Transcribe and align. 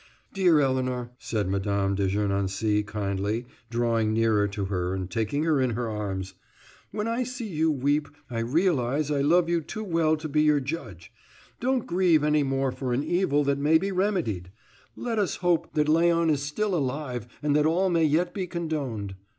"Dear 0.33 0.59
Elinor," 0.61 1.11
said 1.19 1.47
Mme. 1.47 1.93
de 1.93 2.07
Gernancé 2.07 2.83
kindly, 2.87 3.45
drawing 3.69 4.13
nearer 4.13 4.47
to 4.47 4.65
her 4.65 4.95
and 4.95 5.07
taking 5.07 5.43
her 5.43 5.61
in 5.61 5.69
her 5.75 5.87
arms, 5.87 6.33
"when 6.89 7.07
I 7.07 7.21
see 7.21 7.45
you 7.47 7.69
weep, 7.69 8.07
I 8.27 8.39
realize 8.39 9.11
I 9.11 9.21
love 9.21 9.47
you 9.47 9.61
too 9.61 9.83
well 9.83 10.17
to 10.17 10.27
be 10.27 10.41
your 10.41 10.59
judge. 10.59 11.13
Don't 11.59 11.85
grieve 11.85 12.23
any 12.23 12.41
more 12.41 12.71
for 12.71 12.93
an 12.93 13.03
evil 13.03 13.43
that 13.43 13.59
may 13.59 13.77
be 13.77 13.91
remedied. 13.91 14.49
Let 14.95 15.19
us 15.19 15.35
hope 15.35 15.71
that 15.75 15.85
Léon 15.85 16.31
is 16.31 16.41
still 16.41 16.73
alive, 16.73 17.27
and 17.43 17.55
that 17.55 17.67
all 17.67 17.91
may 17.91 18.05
yet 18.05 18.33
be 18.33 18.47
condoned." 18.47 19.13